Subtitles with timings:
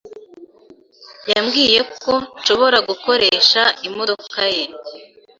[1.31, 4.63] Yambwiye ko nshobora gukoresha imodoka ye.